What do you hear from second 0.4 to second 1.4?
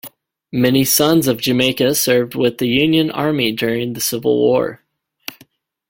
Many sons of